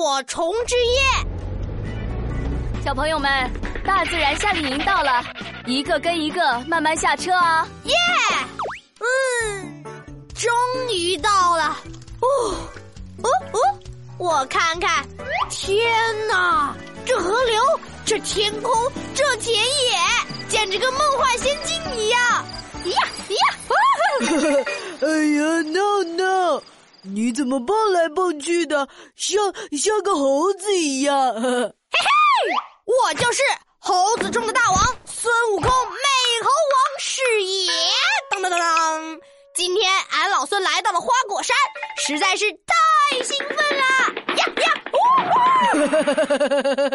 [0.00, 0.98] 火虫之夜。
[2.82, 3.30] 小朋友们，
[3.84, 5.22] 大自然夏令营到了，
[5.66, 7.68] 一个跟一个慢慢下车啊！
[7.84, 7.94] 耶，
[8.98, 9.84] 嗯，
[10.34, 10.50] 终
[10.90, 11.76] 于到了。
[12.20, 12.26] 哦，
[13.22, 13.58] 哦哦，
[14.16, 15.06] 我看看，
[15.50, 15.78] 天
[16.26, 17.62] 哪，这河流，
[18.06, 18.72] 这天空，
[19.14, 19.68] 这田野，
[20.48, 21.78] 简直跟梦幻仙境
[27.40, 28.86] 怎么蹦来蹦去的，
[29.16, 31.32] 像像个猴子一样？
[31.40, 31.64] 嘿嘿，
[32.84, 33.42] 我就是
[33.78, 35.70] 猴子中的大王孙悟空，美
[36.42, 37.72] 猴王是也！
[38.30, 39.18] 当当当当，
[39.54, 41.56] 今天俺老孙来到了花果山，
[41.96, 43.84] 实在是太兴奋了！
[44.36, 44.44] 呀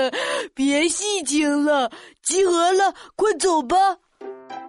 [0.05, 0.11] 呀，
[0.53, 1.89] 别戏精了，
[2.21, 3.75] 集合了，快走吧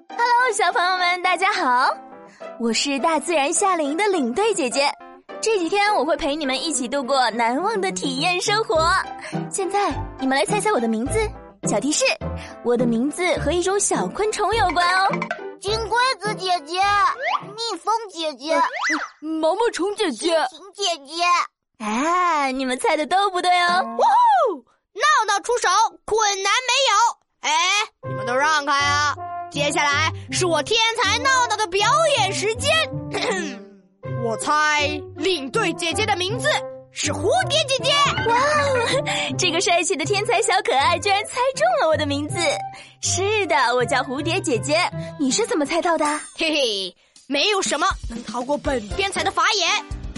[0.09, 1.95] ！Hello，小朋友们，大家好，
[2.59, 4.91] 我是大自然夏令营的领队姐姐。
[5.41, 8.91] 这几天我会陪你们一起度过难忘的体验生活。
[9.51, 11.19] 现在你们来猜猜我的名字。
[11.69, 12.05] 小提示：
[12.65, 15.09] 我的名字和一种小昆虫有关哦。
[15.61, 16.81] 金龟子姐姐、
[17.55, 18.55] 蜜蜂姐姐、
[19.21, 21.23] 毛毛虫姐姐、晴姐姐。
[21.79, 23.83] 哎，你们猜的都不对哦。
[23.99, 24.63] 哇哦！
[24.95, 25.69] 闹闹出手，
[26.05, 27.51] 困难没有。
[27.51, 27.53] 哎，
[28.09, 29.15] 你们都让开啊！
[29.51, 32.71] 接下来是我天才闹闹的表演时间。
[34.27, 36.49] 我猜领队姐姐的名字
[36.91, 37.93] 是蝴蝶姐姐。
[38.29, 42.37] 哇哦，这个帅气的天才小可爱居然猜中了我的名字。
[43.01, 44.77] 是的，我叫蝴蝶姐姐。
[45.21, 46.05] 你是怎么猜到的？
[46.37, 46.97] 嘿嘿，
[47.29, 49.71] 没有什么能逃过本天才的法眼。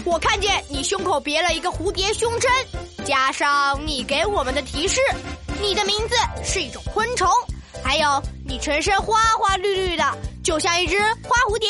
[0.05, 2.51] 我看见你胸口别了一个蝴蝶胸针，
[3.05, 4.99] 加上你给我们的提示，
[5.61, 7.27] 你的名字是一种昆虫。
[7.83, 10.03] 还有，你全身花花绿绿的，
[10.43, 11.69] 就像一只花蝴蝶。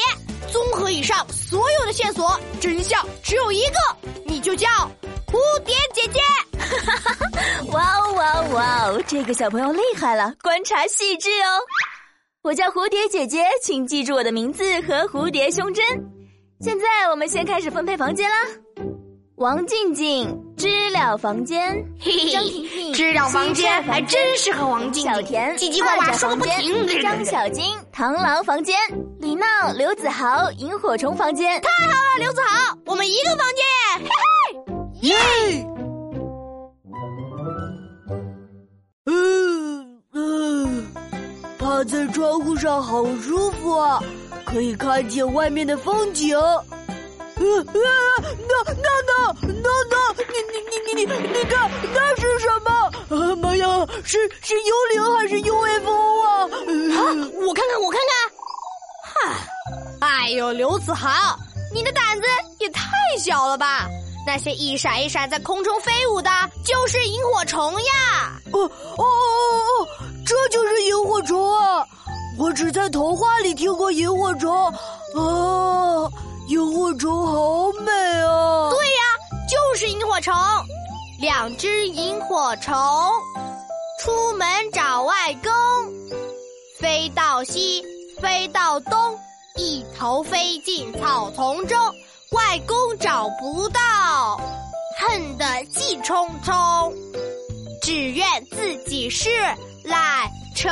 [0.49, 4.67] 综合以上所有的线索，真相只有一个，你就叫
[5.27, 6.19] 蝴蝶姐姐。
[7.71, 9.03] 哇哦哇哦哇哦！
[9.07, 11.59] 这个小朋友厉害了，观察细致哦。
[12.41, 15.85] 我叫蝴蝶姐姐，请记住我的名字和蝴蝶胸针。
[16.61, 18.35] 现在我们先开始分配房间啦。
[19.35, 21.73] 王静静知了房间，
[22.33, 25.13] 张婷婷知了房间还真适合王静静。
[25.13, 27.01] 小田叽叽呱呱说个不停。
[27.01, 28.75] 张小金螳螂房间，
[29.18, 31.61] 李闹刘子豪萤火虫房间。
[31.61, 33.65] 太好了，刘子豪，我们一个房间。
[34.03, 34.09] 嘿
[35.01, 35.15] 嘿，耶！
[39.05, 40.85] 嗯嗯，
[41.57, 44.03] 趴在窗户上好舒服啊，
[44.45, 46.37] 可以看见外面的风景。
[46.37, 47.63] 呃呃！
[47.71, 52.69] 那那那那那，你你你你你你看那是什么？
[53.09, 56.27] 啊妈呀，是是幽灵还是 UFO 啊？
[56.43, 56.47] 啊，
[57.47, 58.28] 我看看我看看。
[59.99, 61.37] 哈， 哎呦，刘子豪，
[61.73, 62.27] 你的胆子
[62.59, 62.81] 也太
[63.17, 63.87] 小了吧？
[64.27, 66.29] 那些一闪一闪在空中飞舞的，
[66.65, 68.33] 就是萤火虫呀！
[68.51, 69.03] 哦哦哦哦
[69.81, 69.87] 哦，
[70.25, 71.85] 这就是萤火虫啊！
[72.37, 76.09] 我只在童话里听过萤火虫啊。
[76.49, 78.69] 萤火虫好美啊！
[78.71, 79.01] 对呀，
[79.49, 80.33] 就是萤火虫。
[81.21, 82.73] 两只萤火虫
[84.01, 85.51] 出门找外公，
[86.79, 87.83] 飞到西，
[88.21, 89.19] 飞到东，
[89.59, 91.77] 一头飞进草丛中。
[92.31, 94.39] 外公找不到，
[94.97, 96.93] 恨得气冲冲，
[97.81, 99.29] 只怨自己是
[99.83, 100.71] 懒虫。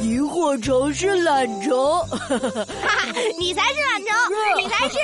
[0.00, 4.14] 萤火虫是懒虫，哈哈，你才是懒虫，
[4.56, 4.96] 你才是。